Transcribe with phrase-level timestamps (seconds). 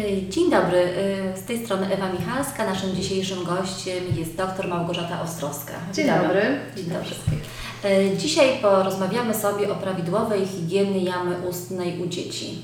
[0.00, 2.66] Y, Dzień dobry, y, z tej strony Ewa Michalska.
[2.66, 5.72] Naszym dzisiejszym gościem jest dr Małgorzata Ostrowska.
[5.92, 6.22] Dzień Witamy.
[6.24, 6.42] dobry.
[6.76, 7.10] Dzień dobry.
[8.14, 12.62] Y, Dzisiaj porozmawiamy sobie o prawidłowej higieny jamy ustnej u dzieci.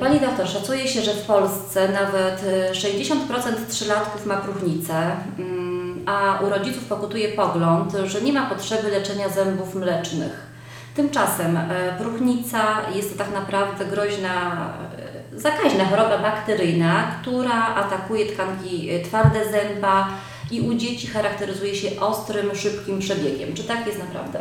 [0.00, 4.94] Pani doktor, szacuje się, że w Polsce nawet y, 60% trzylatków ma próchnicę,
[5.38, 10.50] mm, a u rodziców pokutuje pogląd, że nie ma potrzeby leczenia zębów mlecznych.
[10.94, 12.60] Tymczasem e, próchnica
[12.94, 14.56] jest to tak naprawdę groźna,
[14.98, 14.99] e,
[15.36, 20.08] zakaźna choroba bakteryjna, która atakuje tkanki e, twarde zęba
[20.50, 23.54] i u dzieci charakteryzuje się ostrym, szybkim przebiegiem.
[23.54, 24.38] Czy tak jest naprawdę?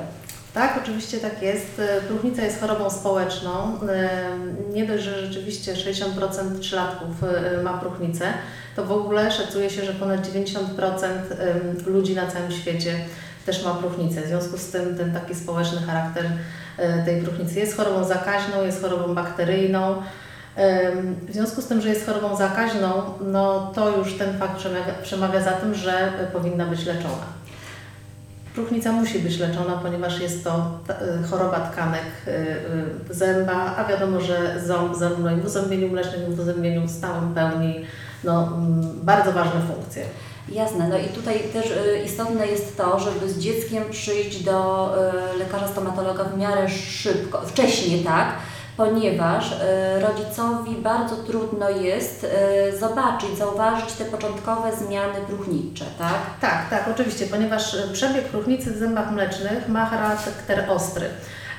[0.54, 1.80] Tak, oczywiście tak jest.
[1.80, 3.80] E, Próchnica jest chorobą społeczną.
[3.90, 4.10] E,
[4.74, 7.10] Nie dość, że rzeczywiście 60% trzylatków
[7.64, 8.34] ma próchnicę,
[8.76, 10.50] to w ogóle szacuje się, że ponad 90%
[11.40, 12.96] em, ludzi na całym świecie
[13.46, 14.22] też ma próchnicę.
[14.22, 16.26] W związku z tym ten taki społeczny charakter
[17.06, 20.02] tej próchnicy jest chorobą zakaźną, jest chorobą bakteryjną.
[21.28, 25.42] W związku z tym, że jest chorobą zakaźną, no to już ten fakt przemawia, przemawia
[25.42, 27.40] za tym, że e, powinna być leczona.
[28.56, 30.80] Próchnica musi być leczona, ponieważ jest to
[31.24, 36.36] y, choroba tkanek y, zęba, a wiadomo, że ząb zarówno i w uzębieniu mlecznym, i
[36.36, 37.86] w uzębieniu stałym pełni
[38.24, 38.58] no,
[39.04, 40.04] bardzo ważne funkcje.
[40.52, 41.66] Jasne, no i tutaj też
[42.06, 44.90] istotne jest to, żeby z dzieckiem przyjść do
[45.40, 48.28] lekarza stomatologa w miarę szybko, wcześniej, tak?
[48.80, 49.56] Ponieważ y,
[50.00, 52.24] rodzicowi bardzo trudno jest
[52.74, 56.14] y, zobaczyć, zauważyć te początkowe zmiany próchnicze, tak?
[56.42, 61.06] Tak, tak, oczywiście, ponieważ y, przebieg próchnicy w zębach mlecznych ma charakter ostry.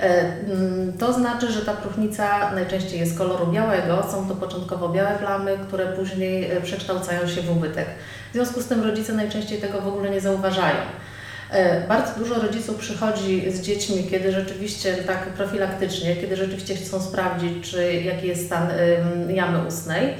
[0.00, 5.18] E, mm, To znaczy, że ta próchnica najczęściej jest koloru białego, są to początkowo białe
[5.18, 7.86] plamy, które później e, przekształcają się w ubytek.
[8.30, 10.76] W związku z tym rodzice najczęściej tego w ogóle nie zauważają.
[11.50, 17.70] E, Bardzo dużo rodziców przychodzi z dziećmi, kiedy rzeczywiście tak profilaktycznie, kiedy rzeczywiście chcą sprawdzić,
[17.70, 18.68] czy jaki jest stan
[19.28, 20.14] jamy ustnej.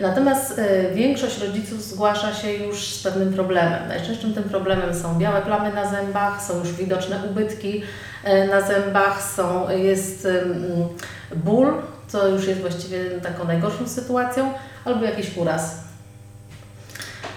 [0.00, 3.88] Natomiast e, większość rodziców zgłasza się już z pewnym problemem.
[3.88, 7.82] Najczęstszym tym problemem są białe plamy na zębach, są już widoczne ubytki
[8.24, 10.28] e, na zębach, są, jest
[11.36, 11.72] ból,
[12.08, 14.52] co już jest właściwie taką najgorszą sytuacją,
[14.84, 15.87] albo jakiś uraz.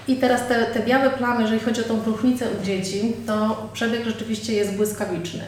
[0.07, 4.05] I teraz te, te białe plamy, jeżeli chodzi o tą próchnicę u dzieci, to przebieg
[4.05, 5.43] rzeczywiście jest błyskawiczny.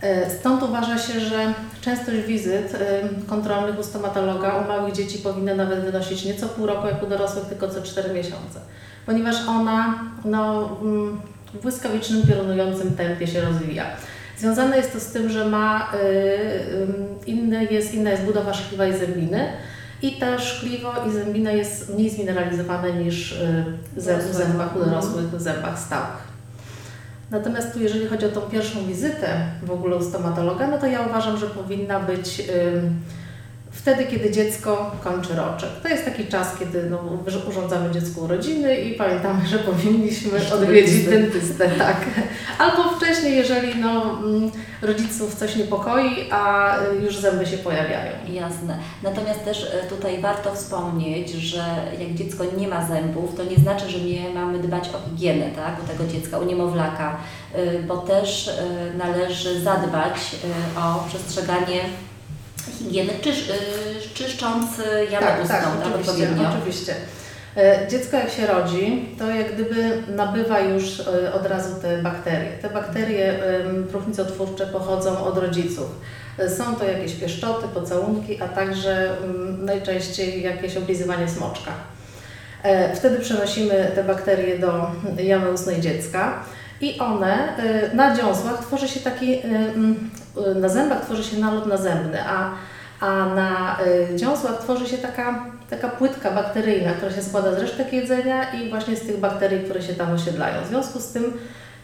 [0.00, 5.54] E, Stąd uważa się, że częstość wizyt e, kontrolnych u stomatologa u małych dzieci powinna
[5.54, 8.60] nawet wynosić nie co pół roku, jak u dorosłych, tylko co 4 miesiące.
[9.06, 11.20] Ponieważ ona no, mm,
[11.54, 13.84] w błyskawicznym, piorunującym tempie się rozwija.
[14.38, 18.98] Związane jest to z tym, że ma y, inny jest, inna jest budowa szkliwa i
[18.98, 19.48] zębiny
[20.02, 23.64] i ta szkliwo i zębina jest mniej zmineralizowane niż y,
[23.96, 26.28] w zębach u dorosłych, w zębach stałych.
[27.30, 29.28] Natomiast tu, jeżeli chodzi o tą pierwszą wizytę
[29.62, 32.42] w ogóle u stomatologa, no to ja uważam, że powinna być
[33.70, 35.70] wtedy, kiedy dziecko kończy roczek.
[35.82, 36.98] To jest taki czas, kiedy no,
[37.48, 41.68] urządzamy dziecku urodziny i pamiętamy, że powinniśmy odwiedzić dentystę.
[41.78, 41.96] tak.
[42.58, 44.50] Albo wcześniej, jeżeli no, mm,
[44.82, 48.12] rodziców coś niepokoi, a y, już zęby się pojawiają.
[48.28, 48.78] Jasne.
[49.02, 51.64] Natomiast też e, tutaj warto wspomnieć, że
[52.00, 55.84] jak dziecko nie ma zębów, to nie znaczy, że nie mamy dbać o higienę tak,
[55.84, 57.16] u tego dziecka, u niemowlaka,
[57.58, 58.52] y, bo też y,
[58.98, 60.36] należy zadbać
[60.76, 61.80] o przestrzeganie
[62.78, 63.54] higieny, czysz, y,
[64.14, 64.66] czyszcząc
[65.10, 66.50] jamę Tak, ustną tak, oczywiście, odpowiednio.
[66.58, 66.94] oczywiście.
[67.56, 72.50] E, Dziecko jak się rodzi, to jak gdyby nabywa już e, od razu te bakterie.
[72.62, 73.34] Te bakterie
[73.90, 75.86] próchnicotwórcze pochodzą od rodziców.
[76.38, 79.16] E, Są to jakieś pieszczoty, pocałunki, a także
[79.58, 81.70] najczęściej jakieś oblizywanie smoczka.
[82.94, 86.44] Wtedy przenosimy te bakterie do jamy ustnej dziecka
[86.80, 90.10] i one e, na dziąsłach tworzy się taki, e, mm,
[90.46, 92.50] e, na zębach tworzy się nalot nazębny, a,
[93.00, 93.76] a na
[94.16, 98.96] dziąsłach tworzy się taka, taka płytka bakteryjna, która się składa z resztek jedzenia i właśnie
[98.96, 100.64] z tych bakterii, które się tam osiedlają.
[100.64, 101.32] W związku z tym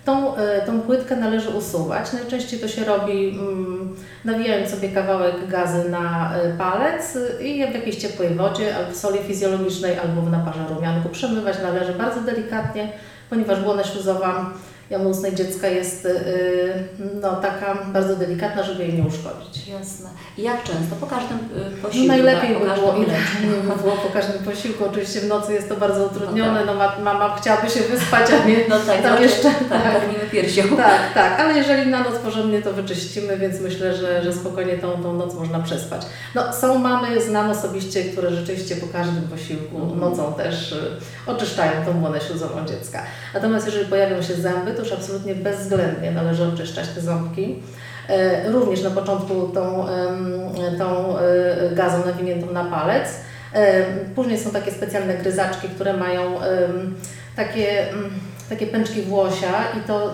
[0.04, 0.34] Tą,
[0.66, 2.12] tą płytkę należy usuwać.
[2.12, 7.96] Najczęściej to się robi mm, nawijając sobie kawałek gazy na palec y, i w jakiejś
[7.96, 11.08] ciepłej wodzie, albo w soli fizjologicznej, albo w naparze rumianku.
[11.08, 12.88] Przemywać należy bardzo delikatnie,
[13.30, 14.50] ponieważ błona śluzowa
[14.90, 16.10] jamy dziecka jest y,
[17.22, 19.68] no, taka bardzo delikatna, żeby jej nie uszkodzić.
[19.68, 20.10] Jasne.
[20.38, 20.96] I jak często?
[21.00, 21.40] Po każdym y,
[21.82, 22.08] No posiłku?
[22.08, 22.58] najlepiej tak?
[22.68, 23.14] by było, ile
[23.76, 24.84] by było po każdym posiłku.
[24.84, 28.48] Oczywiście w nocy jest to bardzo utrudnione, No no, ma- mama chciałaby się wyspać, a
[28.48, 29.50] nie No tak, tam to jeszcze...
[29.68, 30.62] tak, karmimy piersią.
[30.76, 35.02] Tak, tak, ale jeżeli na noc porządnie to wyczyścimy, więc myślę, że, że spokojnie tą,
[35.02, 36.02] tą noc można przespać.
[36.34, 40.00] No, są mamy, znam osobiście, które rzeczywiście po każdym posiłku Mhm.
[40.00, 40.76] nocą też y,
[41.26, 43.02] oczyszczają tą błonę śluzową dziecka.
[43.34, 47.62] Natomiast jeżeli pojawią się zęby, już absolutnie bezwzględnie należy oczyszczać te ząbki.
[48.08, 49.86] E, Również na początku tą,
[50.78, 51.22] tą e,
[51.72, 53.08] gazą nawiniętą na palec.
[53.54, 53.84] E,
[54.14, 56.34] Później są takie specjalne gryzaczki, które mają
[57.36, 58.10] takie, mm,
[58.48, 60.12] takie pęczki włosia i to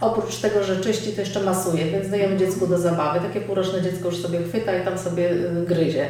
[0.00, 3.20] oprócz tego, że czyści, to jeszcze masuje, więc dajemy dziecku do zabawy.
[3.20, 6.06] Takie półroczne dziecko już sobie chwyta i tam sobie y, gryzie.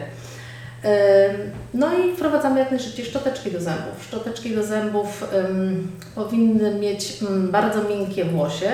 [1.74, 4.04] No i wprowadzamy jak najszybciej szczoteczki do zębów.
[4.08, 8.70] Szczoteczki do zębów em, powinny mieć mm, bardzo miękkie włosie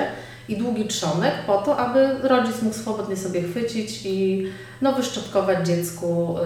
[0.50, 4.46] i długi trzonek po to, aby rodzic mógł swobodnie sobie chwycić i
[4.82, 6.42] no, wyszczotkować dziecku y,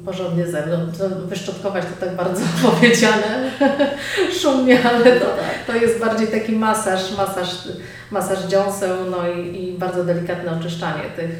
[0.00, 0.78] y, porządnie zęby.
[0.98, 3.50] No, wyszczotkować to tak bardzo powiedziane
[4.42, 5.26] szumnie, ale to,
[5.66, 7.68] to jest bardziej taki masaż, masaż,
[8.10, 11.30] masaż dziąseł no i, i bardzo delikatne oczyszczanie tych,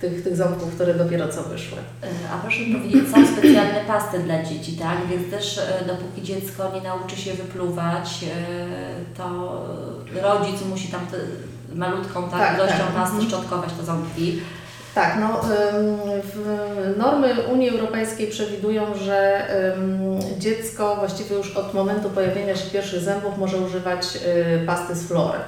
[0.00, 1.78] tych, tych ząbków, które dopiero co wyszły.
[2.02, 4.98] E, A proszę mi powiedzieć, są specjalne pasty dla dzieci, tak?
[5.10, 9.26] Więc też e, dopóki dziecko nie nauczy się wypluwać, e, to
[10.22, 11.00] rodzic musi tam
[11.74, 12.94] malutką tak, Tak, ilością tak.
[12.94, 13.28] pasty Mhm.
[13.30, 14.40] szczotkować te ząbki.
[14.94, 15.40] Tak, no,
[16.96, 19.46] normy Unii Europejskiej przewidują, że
[20.38, 24.18] dziecko właściwie już od momentu pojawienia się pierwszych zębów może używać
[24.66, 25.40] pasty z fluorem.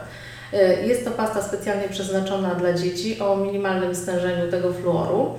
[0.55, 5.35] Y, Jest to pasta specjalnie przeznaczona dla dzieci o minimalnym stężeniu tego fluoru.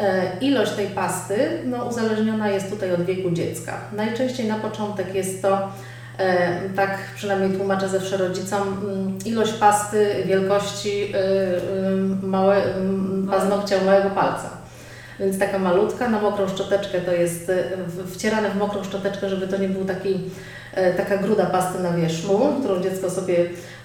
[0.00, 0.04] Y,
[0.40, 3.80] Ilość tej pasty no, uzależniona jest tutaj od wieku dziecka.
[3.92, 5.68] Najczęściej na początek jest to
[6.18, 11.12] E, tak przynajmniej tłumaczę zawsze rodzicom, mm, ilość pasty wielkości
[12.22, 14.50] y, małe, mm, paznokcia małego palca.
[15.20, 17.52] Więc taka malutka, na mokrą szczoteczkę to jest
[17.86, 20.20] w- wcierane w mokrą szczoteczkę, żeby to nie był taki,
[20.74, 23.36] e, taka gruda pasty na wierzchu, którą dziecko sobie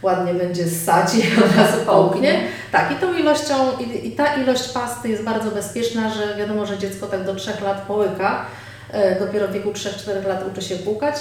[0.02, 2.40] ładnie będzie ssać i od razu połknie.
[2.72, 6.78] Tak, i tą ilością, i, i ta ilość pasty jest bardzo bezpieczna, że wiadomo, że
[6.78, 8.46] dziecko tak do 3 lat połyka,
[8.92, 11.16] e, dopiero w wieku 3-4 lat uczy się płukać.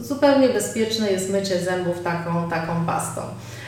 [0.00, 3.20] Zupełnie bezpieczne jest mycie zębów taką, taką pastą.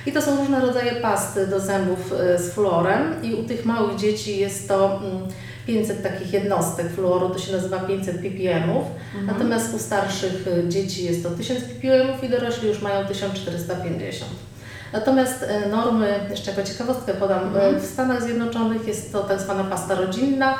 [0.06, 3.96] I to są różne rodzaje pasty do zębów e, z fluorem i u tych małych
[3.96, 5.18] dzieci jest to mm,
[5.66, 8.84] 500 takich jednostek fluoru, to się nazywa 500 ppmów,
[9.26, 14.30] natomiast u starszych e, dzieci jest to 1000 ppmów i dorośli już mają 1450.
[14.92, 17.80] Natomiast e, normy, jeszcze jako ciekawostkę podam, e, Mhm.
[17.80, 20.54] w Stanach Zjednoczonych jest to tak zwana pasta rodzinna,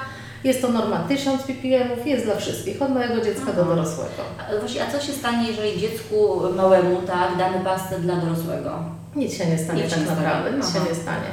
[0.45, 3.65] jest to norma 1000 ppmów, jest dla wszystkich, od małego dziecka do Aha.
[3.75, 4.23] dorosłego.
[4.57, 8.79] A Właśnie, a co się stanie, jeżeli dziecku małemu tak, damy pastę dla dorosłego?
[9.17, 10.79] Nic się nie stanie Nic tak naprawdę, nic Aha.
[10.79, 11.29] się nie stanie.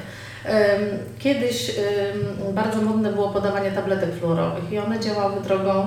[1.19, 1.71] Kiedyś
[2.53, 5.85] bardzo modne było podawanie tabletek fluorowych i one działały drogą,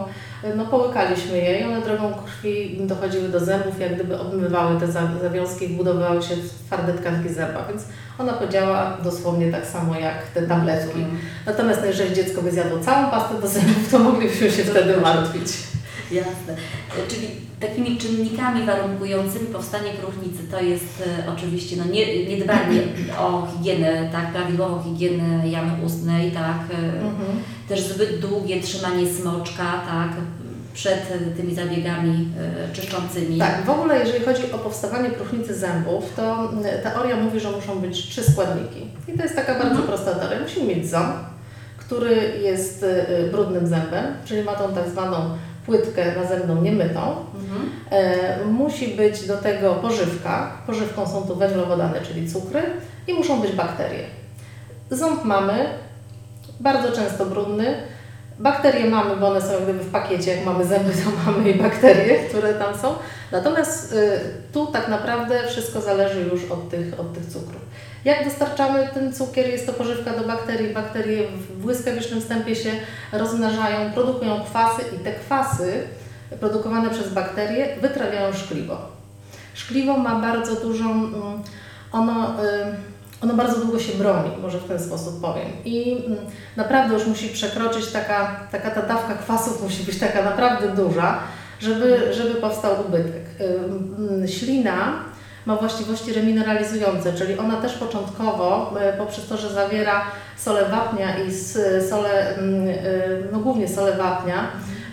[0.57, 5.09] no połykaliśmy je i one drogą krwi dochodziły do zębów, jak gdyby obmywały te za-
[5.23, 7.83] zawiązki i budowały się w twarde tkanki zęba, więc
[8.19, 11.05] ona podziała dosłownie tak samo jak te tabletki.
[11.47, 15.74] Natomiast no, jeżeli dziecko by zjadło całą pastę do zębów, to moglibyśmy się wtedy martwić.
[16.13, 16.57] Jasne.
[17.09, 17.27] Czyli
[17.61, 22.81] takimi czynnikami warunkującymi powstanie próchnicy to jest e, oczywiście no, nie, niedbanie
[23.19, 27.39] o higienę, tak, prawidłową higienę jamy ustnej, tak, e, Mhm.
[27.69, 30.11] też zbyt długie trzymanie smoczka, tak,
[30.75, 32.29] przed tymi zabiegami
[32.71, 33.39] e, czyszczącymi.
[33.39, 37.79] Tak, w ogóle jeżeli chodzi o powstawanie próchnicy zębów, to mm, teoria mówi, że muszą
[37.81, 38.87] być trzy składniki.
[39.09, 39.89] I to jest taka bardzo Mhm.
[39.89, 40.41] prosta teoria.
[40.43, 41.15] Musimy mieć ząb,
[41.79, 42.85] który jest
[43.33, 45.17] brudnym zębem, czyli ma tą tak zwaną
[45.67, 47.01] płytkę nazemną niemytą.
[47.35, 47.71] Mhm.
[47.91, 50.53] E, musi być do tego pożywka.
[50.67, 52.63] Pożywką są tu węglowodany, czyli cukry
[53.09, 54.05] i muszą być bakterie.
[54.91, 55.67] Ząb mamy,
[56.61, 57.75] bardzo często brudny.
[58.39, 60.37] Bakterie mamy, bo one są jak gdyby w pakiecie.
[60.37, 62.95] Jak mamy zęby, to mamy i bakterie, które tam są.
[63.33, 64.19] Natomiast y,
[64.53, 67.63] tu tak naprawdę wszystko zależy już od tych, od tych cukrów.
[68.05, 69.49] Jak dostarczamy ten cukier?
[69.49, 70.75] Jest to pożywka do bakterii.
[70.75, 72.71] Bakterie w błyskawicznym wstępie się
[73.13, 75.85] rozmnażają, produkują kwasy i te kwasy
[76.41, 78.79] produkowane przez bakterie wytrawiają szkliwo.
[79.55, 81.43] Szkliwo ma bardzo dużą, mm,
[81.93, 82.75] ono, y,
[83.23, 85.49] ono bardzo długo się broni, może w ten sposób powiem.
[85.65, 86.19] I mm,
[86.57, 91.19] naprawdę już musi przekroczyć taka, taka ta dawka kwasów musi być taka naprawdę duża,
[91.61, 93.23] żeby, żeby powstał ubytek.
[93.41, 93.45] Y,
[93.99, 95.05] mm, Ślina
[95.47, 100.03] ma właściwości remineralizujące, czyli ona też początkowo, y, poprzez to, że zawiera
[100.37, 101.33] sole wapnia i
[101.91, 104.49] sole, mm, y, no głównie sole wapnia,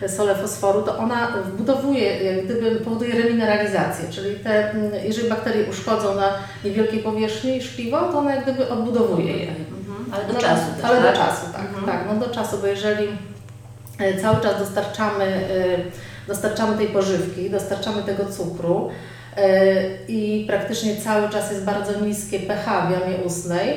[0.07, 6.15] solę fosforu, to ona wbudowuje, jak gdyby powoduje remineralizację, czyli te, mm, jeżeli bakterie uszkodzą
[6.15, 6.29] na
[6.65, 9.47] niewielkiej powierzchni szkliwo, to ona jak gdyby odbudowuje je.
[9.49, 10.05] Mhm.
[10.13, 11.11] Ale do No, czasu też, Ale tak?
[11.13, 11.85] do czasu, tak, Mhm.
[11.85, 13.07] tak, no do czasu, bo jeżeli
[13.99, 18.91] e, cały czas dostarczamy, e, dostarczamy tej pożywki, dostarczamy tego cukru e,
[20.07, 23.69] i praktycznie cały czas jest bardzo niskie pH w jamie ustnej,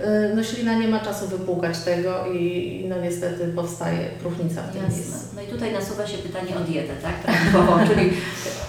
[0.00, 4.82] e, no ślina nie ma czasu wypłukać tego i no niestety powstaje próchnica w tym
[4.82, 5.00] miejscu.
[5.12, 5.28] Jasne.
[5.36, 7.14] No i tutaj nasuwa się pytanie o dietę, tak?
[7.14, 8.10] Prawidłową, czyli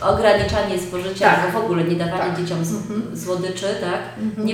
[0.02, 1.52] ograniczanie spożycia Tak.
[1.54, 2.38] w ogóle nie dawanie Tak.
[2.42, 3.18] dzieciom z, Mhm.
[3.20, 4.00] słodyczy, tak?
[4.24, 4.48] Mhm.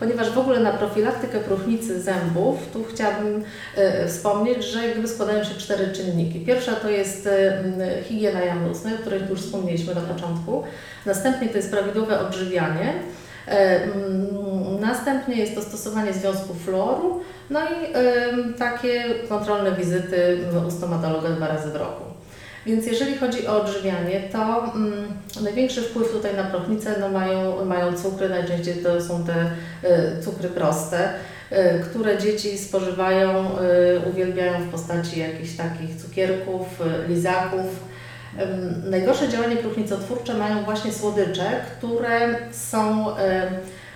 [0.00, 3.44] Ponieważ w ogóle na profilaktykę próchnicy zębów, tu chciałabym
[3.76, 6.40] e, wspomnieć, że jak gdyby składają się cztery czynniki.
[6.40, 7.62] Pierwsza to jest e,
[8.04, 10.62] higiena jamy ustnej, o której tu już wspomnieliśmy na początku.
[11.06, 12.92] Następnie to jest prawidłowe odżywianie.
[13.48, 13.80] E,
[14.80, 17.94] Następnie jest to stosowanie związków fluoru, no i
[18.58, 20.38] takie kontrolne wizyty
[20.68, 22.15] u stomatologa dwa razy w roku.
[22.66, 24.92] Więc jeżeli chodzi o odżywianie, to mm,
[25.42, 29.50] największy wpływ tutaj na prochnicę no mają, mają cukry, najczęściej to są te
[29.88, 31.10] y, cukry proste,
[31.52, 31.56] y,
[31.90, 37.66] które dzieci spożywają, y, uwielbiają w postaci jakichś takich cukierków, y, lizaków.
[38.84, 43.06] Najgorsze działanie próchnicotwórcze mają właśnie słodycze, które są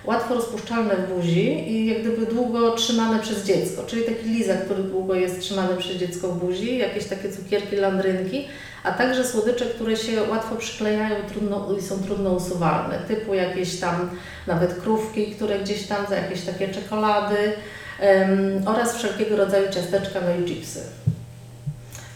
[0.04, 4.82] łatwo rozpuszczalne w buzi i jak gdyby długo trzymane przez dziecko, czyli taki lizak, który
[4.82, 8.48] długo jest trzymany przez dziecko w buzi, jakieś takie cukierki, landrynki,
[8.82, 14.10] a także słodycze, które się łatwo przyklejają trudno, i są trudno usuwalne, typu jakieś tam
[14.46, 17.52] nawet krówki, które gdzieś tam, za jakieś takie czekolady
[18.66, 20.80] oraz wszelkiego rodzaju ciasteczka, no i chipsy.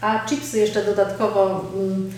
[0.01, 2.11] A chipsy jeszcze dodatkowo mm,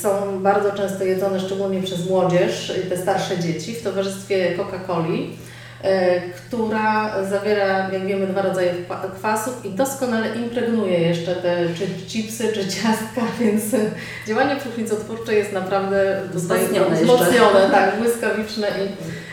[0.00, 5.30] są bardzo często jedzone, szczególnie przez młodzież i te starsze dzieci w towarzystwie Coca-Coli,
[5.84, 5.86] y,
[6.36, 12.52] która zawiera, jak wiemy, dwa rodzaje kwa- kwasów i doskonale impregnuje jeszcze te czy chipsy,
[12.52, 13.90] czy ciastka, więc y,
[14.26, 18.68] działanie próchnicotwórcze jest naprawdę Wzmocnione wzmocnione, tak, błyskawiczne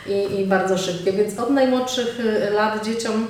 [0.07, 1.11] i, i, i bardzo szybkie.
[1.13, 3.27] Więc od najmłodszych y, lat dzieciom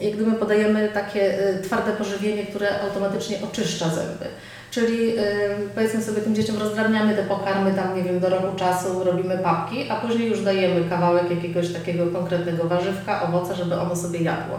[0.00, 4.24] jak gdyby podajemy takie y, twarde pożywienie, które automatycznie oczyszcza zęby.
[4.72, 5.22] Czyli y,
[5.74, 9.90] powiedzmy sobie tym dzieciom rozdrabniamy te pokarmy tam, nie wiem, do roku czasu robimy papki,
[9.90, 14.58] a później już dajemy kawałek jakiegoś takiego konkretnego warzywka, owoca, żeby ono sobie jadło.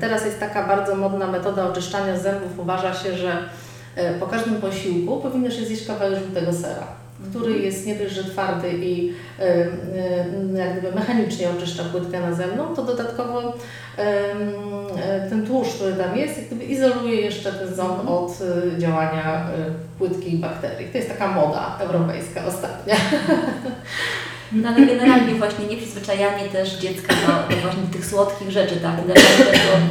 [0.00, 2.58] Teraz jest taka bardzo modna metoda oczyszczania zębów.
[2.58, 3.38] Uważa się, że
[3.96, 6.86] e, po każdym posiłku powinno się zjeść kawałek żółtego sera,
[7.30, 9.12] który jest nie dość, że twardy i
[10.54, 13.54] jak gdyby mechanicznie oczyszcza płytkę nazemną, to dodatkowo
[13.98, 19.40] e, ten tłuszcz, który tam jest, jak gdyby izoluje jeszcze ten ząb od e, działania
[19.40, 19.48] e,
[19.98, 20.88] płytki i bakterii.
[20.88, 22.96] To jest taka moda europejska ostatnia.
[24.54, 28.96] No ale generalnie właśnie nieprzyzwyczajanie też dziecka do, do właśnie tych słodkich rzeczy, tak?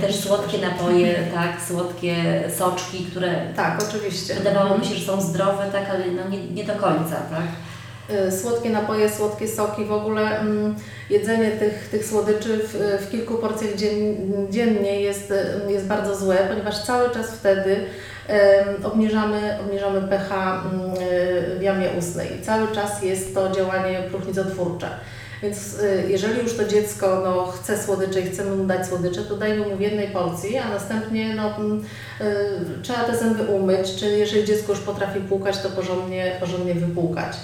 [0.02, 1.62] Też, słodkie napoje, tak?
[1.68, 2.16] Słodkie
[2.58, 4.34] soczki, które Tak, oczywiście.
[4.34, 5.90] wydawało mi się, że są zdrowe, tak?
[5.90, 7.48] Ale no nie, nie do końca, tak?
[8.28, 10.76] Y, Słodkie napoje, słodkie soki, w ogóle mm,
[11.10, 14.16] jedzenie tych, tych słodyczy w, w kilku porcjach dzien,
[14.50, 15.32] dziennie jest,
[15.68, 17.86] y, jest bardzo złe, ponieważ cały czas wtedy
[18.84, 22.28] obniżamy, obniżamy pH mm, y, w jamie ustnej.
[22.42, 24.90] Cały czas jest to działanie próchnicotwórcze.
[25.44, 29.38] Więc y, jeżeli już to dziecko no, chce słodycze i chcemy mu dać słodycze, to
[29.38, 31.84] dajmy mu w jednej porcji, a następnie no, mm,
[32.22, 37.38] y, trzeba te zęby umyć, czyli jeżeli dziecko już potrafi płukać, to porządnie, porządnie wypłukać.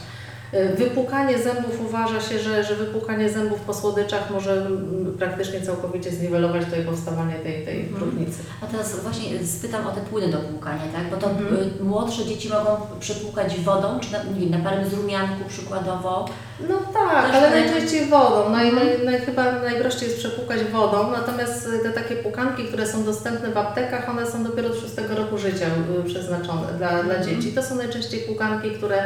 [0.54, 6.12] Y, Wypłukanie zębów uważa się, że, że wypłukanie zębów po słodyczach może mm, praktycznie całkowicie
[6.12, 7.96] zniwelować tutaj powstawanie tej, tej Mhm.
[7.96, 8.39] próchnicy.
[8.63, 11.10] A teraz właśnie spytam o te płyny do płukania, tak?
[11.12, 11.56] Bo to Mhm.
[11.80, 16.25] y, młodsze dzieci mogą przepłukać wodą, czy na, nie wiem, na parym z rumianku przykładowo.
[16.70, 18.50] No tak, Też ale naj- najczęściej wodą.
[18.50, 18.88] Naj, Mhm.
[18.88, 23.58] naj, naj, chyba najprościej jest przepłukać wodą, natomiast te takie płukanki, które są dostępne w
[23.58, 25.66] aptekach, one są dopiero od 6 roku życia
[26.00, 27.51] y, przeznaczone dla, dla dzieci.
[27.54, 28.98] To są najczęściej płukanki, które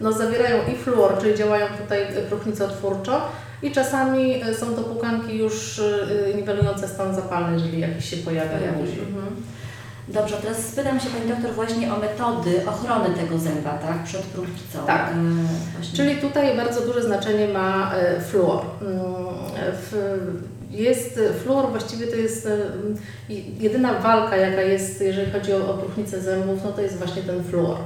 [0.00, 3.20] no, zawierają i fluor, czyli działają tutaj y, próchnicotwórczo
[3.62, 8.52] i czasami y, są to płukanki już y, niwelujące stan zapalny, jeżeli jakiś się pojawia.
[8.52, 9.36] Mhm.
[10.08, 14.04] Dobrze, teraz spytam się Pani doktor właśnie o metody ochrony tego zęba, tak?
[14.04, 14.78] Przed próchnicą.
[14.86, 15.10] Tak.
[15.76, 15.96] Właśnie.
[15.96, 18.60] Czyli tutaj bardzo duże znaczenie ma e, fluor.
[18.82, 19.00] Mm,
[19.90, 22.56] w- Jest fluor właściwie to jest e,
[23.60, 27.44] jedyna walka, jaka jest, jeżeli chodzi o, o próchnicę zębów, no to jest właśnie ten
[27.44, 27.76] fluor.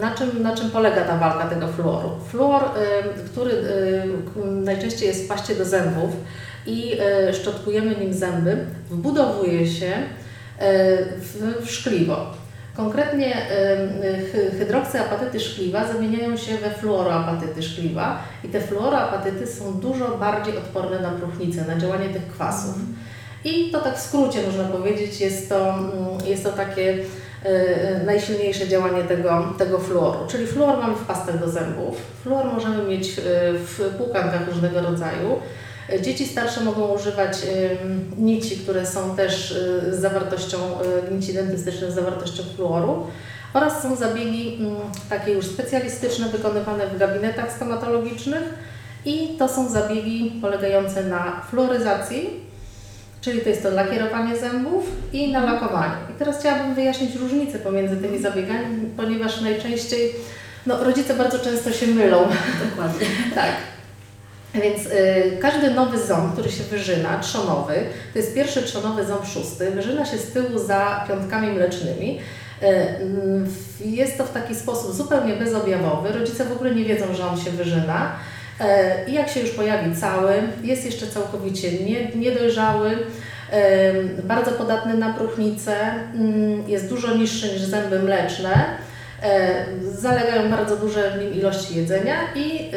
[0.00, 2.10] Na czym, na czym polega ta walka tego fluoru?
[2.28, 2.62] Fluor,
[3.26, 3.52] który
[4.44, 6.10] najczęściej jest w paście do zębów
[6.66, 8.56] i e, szczotkujemy nim zęby,
[8.90, 9.92] wbudowuje się
[10.58, 12.26] e, w, szkliwo.
[12.76, 13.36] Konkretnie
[14.58, 21.10] hydroksyapatyty szkliwa zamieniają się we fluoroapatyty szkliwa i te fluoroapatyty są dużo bardziej odporne na
[21.10, 22.74] próchnicę, na działanie tych kwasów.
[23.44, 25.92] I to tak w skrócie można powiedzieć, jest to, mm,
[26.26, 26.98] jest to takie
[28.06, 30.18] najsilniejsze działanie tego, tego fluoru.
[30.28, 33.22] Czyli fluor mamy w pastach do zębów, fluor możemy mieć e,
[33.52, 35.38] w płukankach różnego rodzaju.
[36.02, 37.38] Dzieci starsze mogą używać
[38.18, 39.52] nici, które są też
[39.90, 40.58] z zawartością,
[41.10, 43.06] nici dentystyczne z zawartością fluoru.
[43.54, 44.76] Oraz są zabiegi mm,
[45.10, 48.42] takie już specjalistyczne, wykonywane w gabinetach stomatologicznych.
[49.04, 52.30] I to są zabiegi polegające na fluoryzacji,
[53.24, 55.94] czyli to jest to lakierowanie zębów i nalakowanie.
[56.10, 60.12] I teraz chciałabym wyjaśnić różnicę pomiędzy tymi zabiegami, ponieważ najczęściej
[60.66, 62.18] no, rodzice bardzo często się mylą.
[62.70, 63.06] Dokładnie.
[63.34, 63.50] Tak.
[64.62, 67.74] Więc y, każdy nowy ząb, który się wyżyna, trzonowy,
[68.12, 72.18] to jest pierwszy trzonowy ząb szósty, wyżyna się z tyłu za piątkami mlecznymi.
[72.62, 72.66] Y,
[73.44, 76.12] w- jest to w taki sposób zupełnie bezobjawowy.
[76.12, 78.12] Rodzice w ogóle nie wiedzą, że on się wyżyna.
[78.60, 80.32] Y, I jak się już pojawi cały,
[80.62, 82.96] jest jeszcze całkowicie nie, niedojrzały, y,
[84.22, 85.76] bardzo podatny na próchnicę,
[86.14, 88.76] mm, jest dużo niższy niż zęby mleczne.
[89.24, 89.64] E,
[89.98, 92.70] Zalegają bardzo duże w nim ilości jedzenia i e,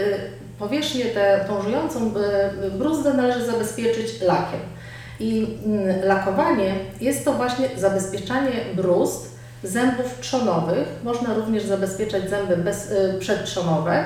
[0.60, 4.60] powierzchnię tę tą żyjącą e, bruzdę należy zabezpieczyć lakiem.
[5.20, 10.88] I mm, lakowanie jest to właśnie zabezpieczanie bruzd zębów trzonowych.
[11.04, 14.06] Można również zabezpieczać zęby e, przedtrzonowe.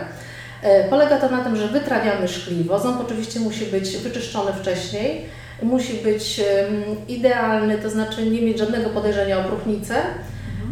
[0.62, 2.80] E, Polega to na tym, że wytrawiamy szkliwo.
[2.80, 5.25] Ząb oczywiście musi być wyczyszczony wcześniej.
[5.63, 6.41] Musi być
[7.08, 9.96] idealny, to znaczy nie mieć żadnego podejrzenia o próchnicę.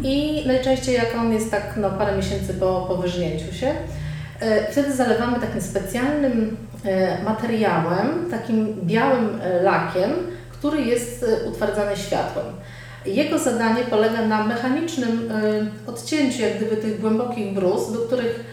[0.02, 3.74] I najczęściej jak on jest tak no, parę miesięcy po, po wyżnięciu się,
[4.40, 10.10] e, wtedy zalewamy takim specjalnym e, materiałem, takim białym lakiem,
[10.52, 12.46] który jest utwardzany światłem.
[13.06, 15.32] Jego zadanie polega na mechanicznym
[15.86, 18.44] odcięciu jak gdyby tych głębokich bruz, do których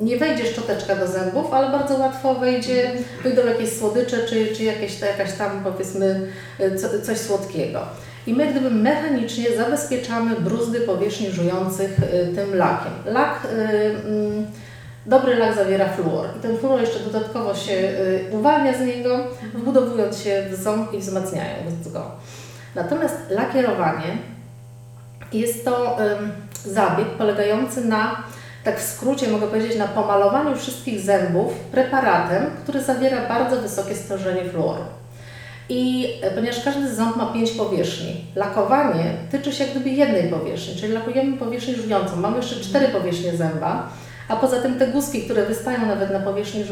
[0.00, 2.92] nie wejdzie szczoteczka do zębów, ale bardzo łatwo wejdzie,
[3.22, 6.28] wyjdą jakieś słodycze czy, czy jakieś, jakaś tam powiedzmy
[6.76, 7.80] co, coś słodkiego.
[8.26, 12.92] I my gdyby mechanicznie zabezpieczamy bruzdy powierzchni żujących y, tym lakiem.
[13.04, 13.58] Lak, y,
[14.08, 14.46] mm,
[15.06, 19.18] dobry lak zawiera fluor i ten fluor jeszcze dodatkowo się y, uwalnia z niego,
[19.54, 22.10] wbudowując się w ząb i wzmacniając go.
[22.74, 24.18] Natomiast lakierowanie
[25.32, 25.96] jest to
[26.64, 28.22] zabieg polegający na,
[28.66, 34.44] tak w skrócie mogę powiedzieć, na pomalowaniu wszystkich zębów preparatem, który zawiera bardzo wysokie stężenie
[34.44, 34.82] fluoru.
[35.68, 40.76] I e, ponieważ każdy ząb ma pięć powierzchni, lakowanie tyczy się jak gdyby jednej powierzchni,
[40.76, 42.16] czyli lakujemy powierzchnię żującą.
[42.16, 43.88] Mamy jeszcze cztery powierzchnie zęba,
[44.28, 46.64] a poza tym te guzki, które wystają nawet na powierzchni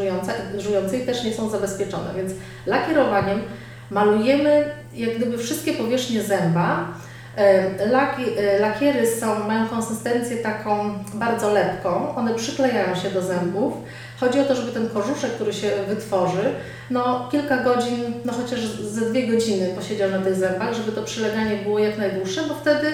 [0.58, 2.32] żującej też nie są zabezpieczone, więc
[2.66, 3.40] lakierowaniem
[3.90, 6.88] malujemy jak gdyby wszystkie powierzchnie zęba.
[7.90, 13.74] Laki, e, lakiery są, mają konsystencję taką bardzo lepką, one przyklejają się do zębów.
[14.20, 16.52] Chodzi o to, żeby ten korzuszek, który się wytworzy,
[16.90, 21.56] no kilka godzin, no chociaż ze dwie godziny posiedział na tych zębach, żeby to przyleganie
[21.56, 22.86] było jak najdłuższe, bo wtedy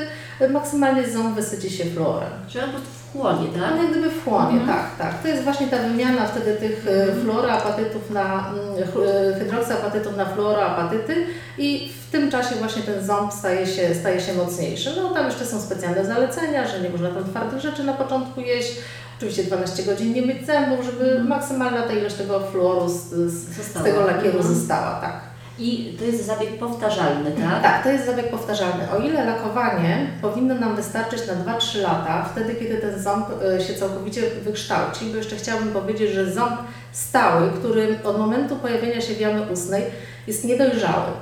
[0.48, 2.28] maksymalnie ząb wysyci się fluorem.
[2.48, 3.70] Czyli on po prostu wchłonie, tak?
[3.76, 4.66] No jak gdyby wchłonie, Mhm.
[4.68, 5.22] tak, tak.
[5.22, 10.24] To jest właśnie ta wymiana wtedy tych e, fluoroapatytów na, mm, ch- e, hydroksyapatytów na
[10.26, 11.26] fluoroapatyty
[11.58, 14.92] i w tym czasie właśnie ten ząb staje się, staje się mocniejszy.
[14.96, 18.72] No tam jeszcze są specjalne zalecenia, że nie można tam twardych rzeczy na początku jeść.
[19.18, 23.82] Oczywiście 12 godzin nie myć zębów, żeby maksymalna ta ilość tego fluoru z, z, z
[23.84, 24.54] tego lakieru Mhm.
[24.54, 25.29] została, tak.
[25.60, 27.62] I to jest zabieg powtarzalny, tak?
[27.62, 28.90] Tak, to jest zabieg powtarzalny.
[28.90, 33.74] O ile lakowanie powinno nam wystarczyć na 2-3 lata, wtedy kiedy ten ząb e, się
[33.74, 36.60] całkowicie wykształci, bo jeszcze chciałabym powiedzieć, że ząb
[36.92, 39.82] stały, który od momentu pojawienia się jamy ustnej
[40.26, 41.12] jest niedojrzały.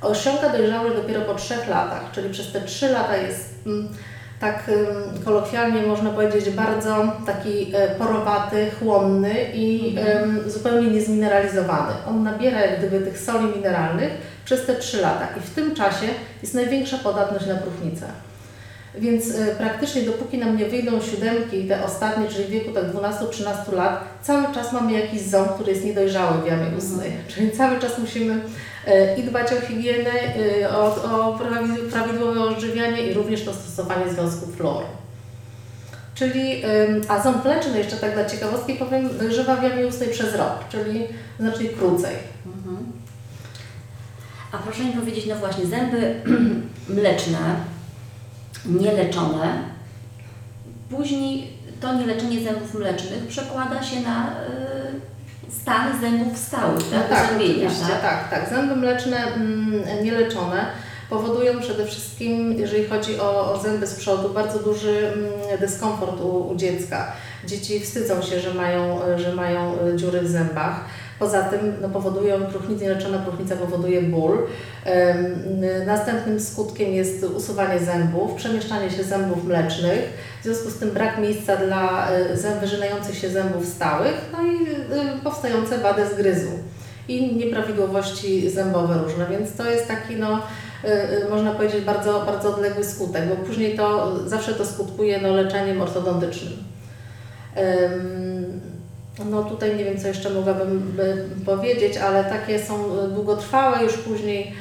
[0.00, 3.88] Osiąga dojrzałość dopiero po 3 latach, czyli przez te 3 lata jest mm,
[4.40, 11.92] tak ym, kolokwialnie można powiedzieć bardzo taki e, porowaty, chłonny i em, zupełnie niezmineralizowany.
[12.08, 14.10] On nabiera jak gdyby tych soli mineralnych
[14.44, 16.06] przez te 3 lata i w tym czasie
[16.42, 18.06] jest największa podatność na próchnicę.
[18.94, 23.72] Więc e, praktycznie dopóki nam nie wyjdą siódemki, te ostatnie, czyli w wieku tak 12-13
[23.72, 27.12] lat, cały czas mamy jakiś ząb, który jest niedojrzały w jamie ustnej.
[27.28, 28.40] Czyli cały czas musimy
[29.18, 30.10] i dbać o higienę,
[30.62, 34.86] e, o, o prawi- prawidłowe odżywianie i również to stosowanie związków fluoru.
[36.14, 36.62] Czyli,
[37.08, 41.06] a ząb mleczny, jeszcze tak dla ciekawostki powiem, żywa w jamie ustnej przez rok, czyli
[41.38, 42.14] znacznie krócej.
[42.46, 42.92] Mhm.
[44.52, 46.14] A proszę mi powiedzieć, no właśnie, zęby
[47.00, 47.38] mleczne,
[48.66, 49.62] nieleczone,
[50.90, 54.34] później to nieleczenie zębów mlecznych przekłada się na y,
[55.48, 57.08] stan zębów stałych, tak?
[57.08, 58.02] tak, Zębienia, oczywiście, tak?
[58.02, 58.50] tak, tak.
[58.50, 60.66] Zęby mleczne mm, nieleczone
[61.10, 66.48] powodują przede wszystkim, jeżeli chodzi o, o zęby z przodu, bardzo duży mm, dyskomfort u,
[66.48, 67.12] u dziecka.
[67.46, 70.84] Dzieci wstydzą się, że mają, że mają e, dziury w zębach.
[71.18, 74.46] Poza tym no, powodują próchnicę, nieleczona próchnica powoduje ból.
[75.86, 80.00] Następnym skutkiem jest usuwanie zębów, przemieszczanie się zębów mlecznych,
[80.40, 85.18] w związku z tym brak miejsca dla zęb, wyżynających się zębów stałych, no i e,
[85.24, 86.50] powstające wady zgryzu
[87.10, 90.42] i nieprawidłowości zębowe różne, więc to jest taki, no,
[90.84, 90.88] y,
[91.26, 95.82] y, można powiedzieć, bardzo, bardzo odległy skutek, bo później to zawsze to skutkuje no, leczeniem
[95.82, 96.52] ortodontycznym.
[97.56, 98.60] Ym,
[99.30, 101.00] No tutaj nie wiem, co jeszcze mogłabym
[101.40, 104.52] y, powiedzieć, ale takie są y, długotrwałe już później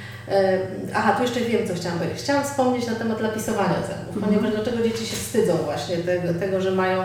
[0.95, 2.23] Aha, tu jeszcze wiem, co chciałam powiedzieć.
[2.23, 4.25] Chciałam wspomnieć na temat lapisowania zębów, Mhm.
[4.25, 7.03] ponieważ dlaczego dzieci się wstydzą właśnie tego, tego że, mają,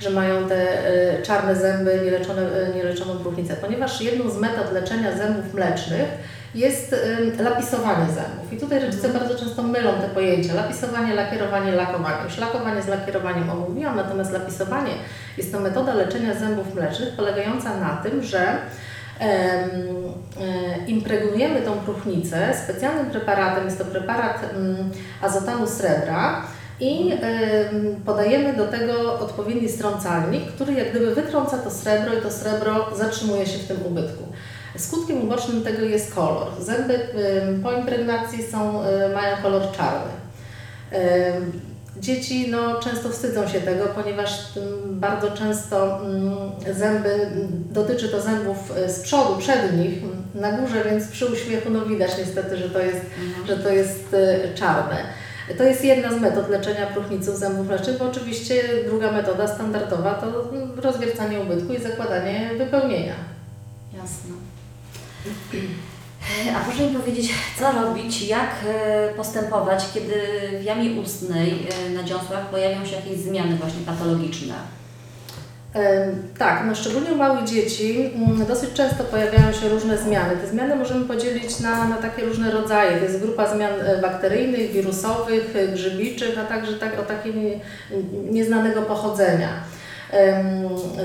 [0.00, 0.86] że mają te
[1.18, 3.56] e, czarne zęby, nieleczone, e, nieleczoną próchnicę.
[3.56, 6.08] Ponieważ jedną z metod leczenia zębów mlecznych
[6.54, 6.94] jest
[7.38, 8.52] lapisowanie zębów.
[8.52, 10.54] I tutaj rodzice bardzo często mylą te pojęcia.
[10.54, 12.24] Lapisowanie, lakierowanie, lakowanie.
[12.24, 14.92] Już lakowanie z lakierowaniem omówiłam, natomiast lapisowanie
[15.38, 18.40] jest to metoda leczenia zębów mlecznych polegająca na tym, że
[20.86, 24.90] impregnujemy tą próchnicę specjalnym preparatem, jest to preparat mm,
[25.22, 26.42] azotanu srebra
[26.80, 27.20] i em,
[28.06, 33.46] podajemy do tego odpowiedni strącalnik, który jak gdyby wytrąca to srebro i to srebro zatrzymuje
[33.46, 34.24] się w tym ubytku.
[34.76, 36.48] Skutkiem ubocznym tego jest kolor.
[36.60, 37.00] Zęby
[37.62, 40.12] po impregnacji są, e, mają kolor czarny.
[42.00, 46.36] Dzieci no, często wstydzą się tego, ponieważ mm, bardzo często mm,
[46.74, 49.98] zęby, mm, dotyczy to zębów e, z przodu, przednich,
[50.34, 53.00] na górze, więc przy uśmiechu no, widać niestety, że to jest,
[53.46, 54.96] że to jest e, czarne.
[55.58, 60.14] To jest jedna z metod leczenia próchnicy u zębów mlecznych, bo oczywiście druga metoda standardowa
[60.14, 63.14] to rozwiercanie ubytku i zakładanie wypełnienia.
[63.96, 64.32] Jasne.
[66.56, 70.14] A proszę mi powiedzieć, co robić, jak e, postępować, kiedy
[70.60, 74.54] w jamie ustnej e, na dziąsłach pojawią się jakieś zmiany właśnie patologiczne?
[76.38, 80.36] Tak, no szczególnie u małych dzieci mm, dosyć często pojawiają się różne zmiany.
[80.36, 82.96] Te zmiany możemy podzielić na, na takie różne rodzaje.
[82.98, 87.60] To jest grupa zmian e, bakteryjnych, wirusowych, e, grzybiczych, a także tak, o takiego nie-
[88.30, 89.48] nieznanego pochodzenia.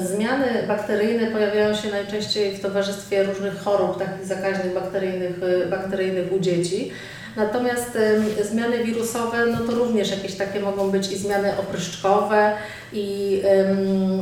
[0.02, 6.40] Zmiany bakteryjne pojawiają się najczęściej w towarzystwie różnych chorób takich zakaźnych bakteryjnych, e, bakteryjnych u
[6.40, 6.92] dzieci.
[7.36, 7.98] Natomiast
[8.42, 12.54] zmiany wirusowe, no to również jakieś takie mogą być i zmiany opryszczkowe
[12.94, 13.42] i,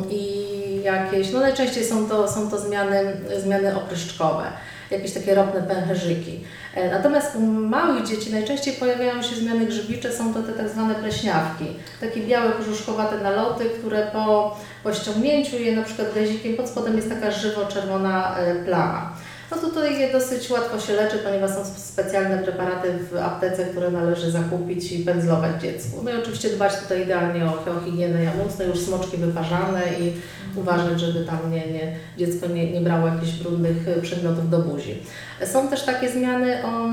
[0.09, 0.49] i
[0.83, 4.43] jakieś, no najczęściej są to, są to zmiany, zmiany opryszczkowe,
[4.91, 6.39] jakieś takie ropne pęcherzyki.
[6.75, 10.95] E, Natomiast u małych dzieci najczęściej pojawiają się zmiany grzybicze, są to te tak zwane
[10.95, 11.65] pleśniawki.
[12.01, 17.09] Takie białe, brzuszkowate naloty, które po, po ściągnięciu je na przykład gazikiem, pod spodem jest
[17.09, 19.13] taka żywo-czerwona e, plama.
[19.51, 24.31] No tutaj je dosyć łatwo się leczy, ponieważ są specjalne preparaty w aptece, które należy
[24.31, 26.01] zakupić i pędzlować dziecku.
[26.03, 30.13] No i oczywiście dbać tutaj idealnie o, higienę jamustę, już smoczki wyparzane i
[30.55, 35.03] uważać, żeby tam nie, nie, dziecko nie, nie brało jakichś brudnych y, przedmiotów do buzi.
[35.45, 36.89] Są też takie zmiany o,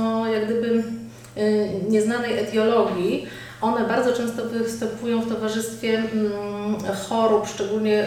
[0.00, 0.82] o jak gdyby
[1.36, 3.26] y, nieznanej etiologii.
[3.60, 6.76] One bardzo często występują w towarzystwie mm,
[7.08, 8.04] chorób, szczególnie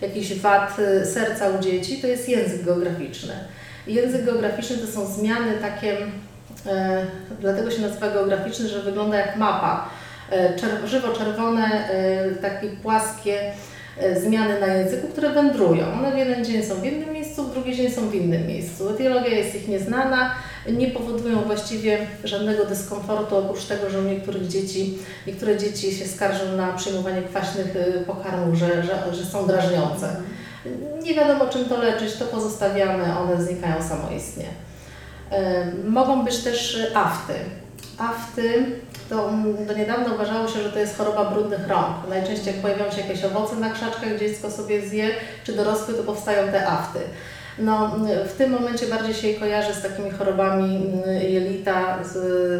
[0.00, 1.98] jakichś wad y, serca u dzieci.
[2.00, 3.32] To jest język geograficzny.
[3.86, 5.96] Język geograficzny to są zmiany takie,
[6.66, 7.06] e,
[7.40, 9.88] dlatego się nazywa geograficzny, że wygląda jak mapa.
[10.30, 13.52] E, czer- żywo-czerwone, e, takie płaskie
[14.22, 15.92] zmiany na języku, które wędrują.
[15.98, 18.90] One w jeden dzień są w jednym miejscu, w drugi dzień są w innym miejscu.
[18.90, 20.34] Etiologia jest ich nieznana,
[20.72, 26.56] nie powodują właściwie żadnego dyskomfortu, oprócz tego, że u niektórych dzieci, niektóre dzieci się skarżą
[26.56, 30.16] na przyjmowanie kwaśnych y, pokarmów, że, że, że są drażniące.
[31.02, 34.44] Nie wiadomo czym to leczyć, to pozostawiamy, one znikają samoistnie.
[35.84, 37.34] Mogą być też afty.
[37.98, 38.66] Afty
[39.08, 41.96] to mm, do niedawna uważało się, że to jest choroba brudnych rąk.
[42.08, 45.10] Najczęściej jak pojawiają się jakieś owoce na krzaczkach, dziecko sobie zje,
[45.44, 46.98] czy dorosły, to powstają te afty.
[47.58, 52.12] No, mm, w tym momencie bardziej się kojarzy z takimi chorobami mm, jelita, z,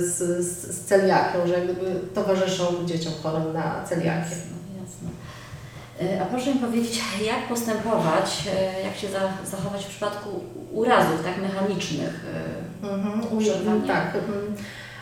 [0.03, 4.37] z, z, celiakią, że jak gdyby towarzyszą dzieciom chorym na celiakię.
[6.03, 10.29] E, A proszę mi powiedzieć, jak postępować, e, jak się za- zachować w przypadku
[10.73, 12.25] urazów tak mechanicznych?
[12.35, 13.87] e, Mhm, Przerwanie.
[13.87, 14.13] tak.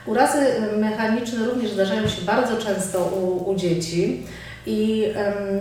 [0.06, 0.38] Urazy
[0.76, 4.22] mechaniczne również zdarzają się bardzo często u, u dzieci
[4.66, 5.06] i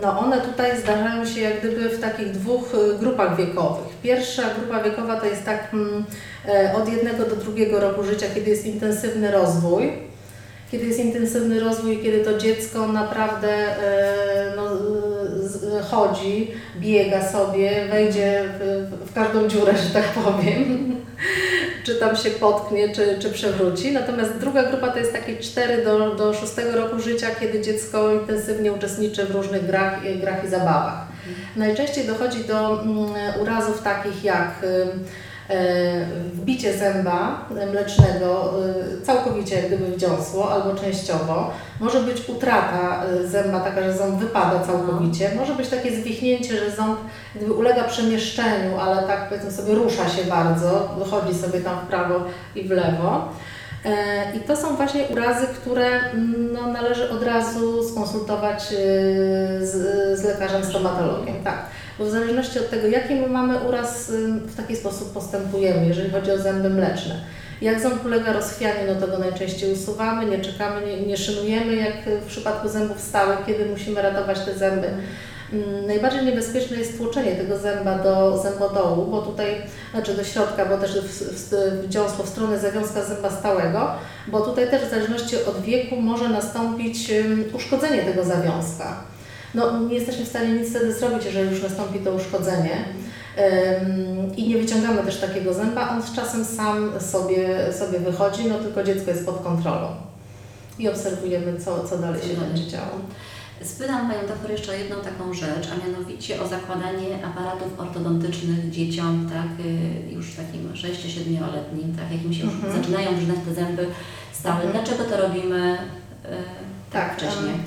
[0.02, 3.84] no, one tutaj zdarzają się jak gdyby w takich dwóch y, grupach wiekowych.
[4.02, 6.04] Pierwsza grupa wiekowa to jest tak mm,
[6.48, 9.92] e, od jednego do drugiego roku życia, kiedy jest intensywny rozwój.
[10.70, 14.62] Kiedy jest intensywny rozwój, kiedy to dziecko naprawdę e, no,
[15.90, 16.50] chodzi,
[16.80, 20.92] biega sobie, wejdzie w, w każdą dziurę, że tak powiem
[21.84, 23.92] czy tam się potknie, czy, czy przewróci.
[23.92, 28.72] Natomiast druga grupa to jest takie 4 do, do 6 roku życia, kiedy dziecko intensywnie
[28.72, 31.06] uczestniczy w różnych grach, i- grach i zabawach.
[31.56, 33.06] Najczęściej dochodzi do mm,
[33.42, 34.86] urazów takich jak y,
[36.32, 38.52] wbicie zęba mlecznego
[39.00, 41.50] y, całkowicie jak gdyby w dziąsło albo częściowo.
[41.80, 45.30] Może być utrata y, zęba taka, że ząb wypada całkowicie.
[45.36, 46.98] Może być takie zwichnięcie, że ząb
[47.34, 52.14] gdyby ulega przemieszczeniu, ale tak powiedzmy sobie rusza się bardzo, chodzi sobie tam w prawo
[52.54, 53.28] i w lewo.
[53.84, 58.62] E, I to są właśnie urazy, które mm, no, należy od razu skonsultować
[59.60, 59.70] z,
[60.20, 61.44] z lekarzem stomatologiem.
[61.44, 61.66] Tak.
[62.02, 66.10] Bo w zależności od tego, jaki my mamy uraz, y, w taki sposób postępujemy, jeżeli
[66.10, 67.14] chodzi o zęby mleczne.
[67.60, 71.94] Jak ząb ulega rozchwianiu, no to go najczęściej usuwamy, nie czekamy, nie, nie szynujemy jak
[72.22, 74.86] w przypadku zębów stałych, kiedy musimy ratować te zęby.
[75.52, 79.62] Mm, Najbardziej niebezpieczne jest tłoczenie tego zęba do zębodołu, bo tutaj,
[79.92, 83.90] znaczy do środka, bo też w, w, w dziąsło w stronę zawiązka zęba stałego,
[84.28, 87.10] bo tutaj też w zależności od wieku może nastąpić
[87.52, 89.12] uszkodzenie tego zawiązka.
[89.54, 92.84] No, nie jesteśmy w stanie nic wtedy zrobić, jeżeli już nastąpi to uszkodzenie.
[94.36, 98.84] I nie wyciągamy też takiego zęba, on z czasem sam sobie, sobie wychodzi, no tylko
[98.84, 99.88] dziecko jest pod kontrolą.
[100.78, 102.90] I obserwujemy, co, co dalej się będzie działo.
[103.62, 109.30] Spytam Panią doktor jeszcze o jedną taką rzecz, a mianowicie o zakładanie aparatów ortodontycznych dzieciom,
[109.32, 112.82] tak, y, już takim 6-7-letnim, tak, jakim się już Mhm.
[112.82, 113.86] zaczynają brzyznać te zęby
[114.32, 114.62] stałe.
[114.62, 114.72] Mhm.
[114.72, 116.28] Dlaczego to robimy y,
[116.92, 117.54] tak Tak, wcześniej?
[117.54, 117.60] Ym,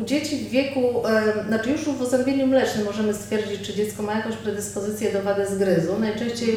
[0.00, 1.02] U dzieci w wieku,
[1.48, 5.98] znaczy już w uzębieniu mlecznym możemy stwierdzić, czy dziecko ma jakąś predyspozycję do wady zgryzu.
[5.98, 6.56] Najczęściej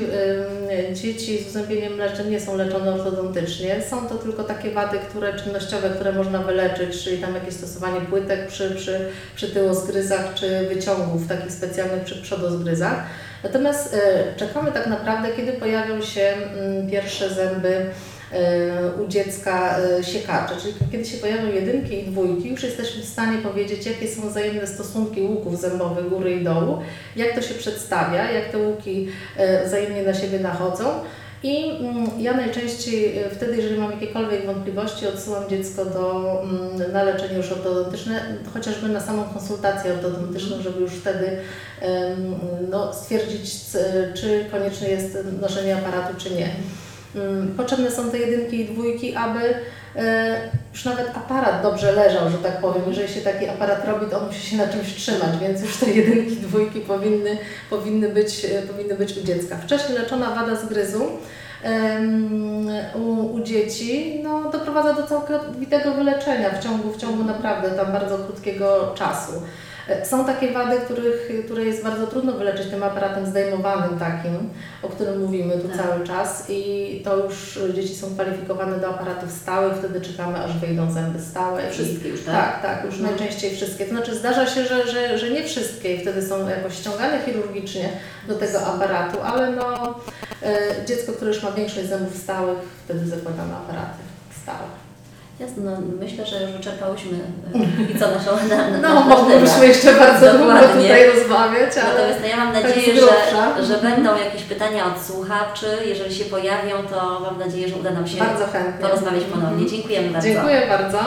[0.94, 3.82] dzieci z uzębieniem mlecznym nie są leczone ortodontycznie.
[3.90, 8.48] Są to tylko takie wady, które czynnościowe, które można wyleczyć, czyli tam jakieś stosowanie płytek
[8.48, 9.00] przy, przy,
[9.36, 13.04] przy tyłozgryzach, czy wyciągów takich specjalnych przy przodozgryzach.
[13.44, 13.98] Natomiast y,
[14.38, 17.86] czekamy tak naprawdę, kiedy pojawią się mm, pierwsze zęby
[19.04, 23.38] u dziecka y, siekacze, czyli kiedy się pojawią jedynki i dwójki, już jesteśmy w stanie
[23.38, 26.78] powiedzieć, jakie są wzajemne stosunki łuków zębowych góry i dołu,
[27.16, 29.08] jak to się przedstawia, jak te łuki
[29.40, 30.86] y, wzajemnie na siebie nachodzą.
[31.44, 37.04] I mm, ja najczęściej y, wtedy, jeżeli mam jakiekolwiek wątpliwości, odsyłam dziecko do, mm, na
[37.04, 41.38] leczenie już ortodontyczne, chociażby na samą konsultację ortodontyczną, żeby już wtedy
[41.82, 42.36] em,
[42.70, 43.52] no, stwierdzić,
[44.16, 46.50] czy konieczne jest noszenie aparatu, czy nie.
[47.18, 49.40] Mm, Potrzebne są te jedynki i dwójki, aby
[49.96, 50.36] e,
[50.74, 52.84] już nawet aparat dobrze leżał, że tak powiem.
[52.88, 55.92] Jeżeli się taki aparat robi, to on musi się na czymś trzymać, więc już te
[56.00, 57.38] jedynki, dwójki powinny,
[57.70, 59.58] powinny, być, e, powinny być u dziecka.
[59.58, 61.04] Wcześniej leczona wada zgryzu
[62.96, 68.18] u, u dzieci no, doprowadza do całkowitego wyleczenia w ciągu, w ciągu naprawdę tam bardzo
[68.18, 69.32] krótkiego czasu.
[70.04, 74.50] Są takie wady, których, które jest bardzo trudno wyleczyć tym aparatem zdejmowanym takim,
[74.84, 75.78] o którym mówimy tu Tak.
[75.78, 80.92] cały czas i to już dzieci są kwalifikowane do aparatów stałych, wtedy czekamy aż wyjdą
[80.92, 81.70] zęby stałe.
[81.70, 82.36] Wszystkie już, tak?
[82.36, 83.10] tak, tak, już No.
[83.10, 83.86] najczęściej wszystkie.
[83.86, 87.90] To znaczy zdarza się, że, że, że nie wszystkie i wtedy są jakoś ściągane chirurgicznie
[88.28, 89.96] do tego aparatu, ale no
[90.44, 94.00] e, dziecko, które już ma większość zębów stałych, wtedy zakładamy aparaty
[94.44, 94.87] stałe.
[95.40, 100.38] Jasne, no, myślę, że już wyczerpałyśmy y, i co naszą na, No, moglibyśmy jeszcze bardzo
[100.38, 104.86] długo tutaj rozmawiać, ale Natomiast no, ja mam tak nadzieję, że, że będą jakieś pytania
[104.86, 105.68] od słuchaczy.
[105.86, 108.88] Jeżeli się pojawią, to mam nadzieję, że uda nam się bardzo chętnie.
[108.88, 109.68] porozmawiać ponownie.
[109.70, 110.28] Dziękujemy bardzo.
[110.28, 111.00] Dziękuję bardzo.